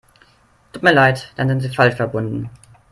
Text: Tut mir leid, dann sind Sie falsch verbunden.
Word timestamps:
Tut 0.73 0.81
mir 0.81 0.93
leid, 0.93 1.31
dann 1.35 1.47
sind 1.47 1.59
Sie 1.61 1.69
falsch 1.69 1.93
verbunden. 1.95 2.49